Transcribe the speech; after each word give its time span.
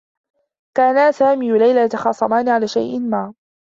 كانا 0.77 1.11
سامي 1.11 1.51
و 1.51 1.55
ليلى 1.55 1.79
يتخاصمان 1.81 2.49
على 2.49 2.67
شيء 2.67 2.99
ما. 2.99 3.33